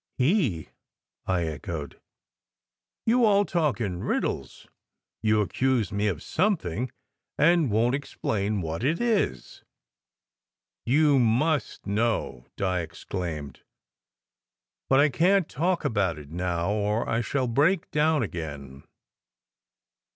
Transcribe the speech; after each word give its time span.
"He?" 0.17 0.69
I 1.27 1.45
echoed. 1.45 1.99
"You 3.05 3.23
all 3.23 3.45
talk 3.45 3.79
in 3.79 4.03
riddles. 4.03 4.65
You 5.21 5.41
ac 5.43 5.49
cuse 5.49 5.91
me 5.91 6.07
of 6.07 6.23
something, 6.23 6.89
and 7.37 7.69
won 7.69 7.91
t 7.91 7.97
explain 7.97 8.61
what 8.61 8.83
it 8.83 8.99
is." 8.99 9.63
"You 10.87 11.19
must 11.19 11.85
know!" 11.85 12.47
Di 12.57 12.79
exclaimed. 12.79 13.59
"But 14.89 14.99
I 14.99 15.09
can 15.09 15.43
t 15.43 15.53
talk 15.53 15.85
about 15.85 16.17
it 16.17 16.31
now, 16.31 16.71
or 16.71 17.07
I 17.07 17.21
shall 17.21 17.47
break 17.47 17.91
down 17.91 18.23
again. 18.23 18.81